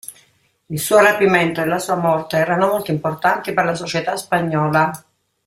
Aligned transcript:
Il 0.69 0.79
suo 0.79 0.97
rapimento 0.97 1.61
e 1.61 1.65
la 1.67 1.77
sua 1.77 1.93
morte 1.93 2.35
erano 2.37 2.65
molto 2.69 2.89
importanti 2.89 3.53
per 3.53 3.65
la 3.65 3.75
società 3.75 4.15
spagnola. 4.17 4.91